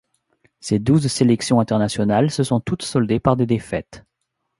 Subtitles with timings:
[0.61, 4.03] Ses douze sélections internationales se sont toutes soldées par des défaites.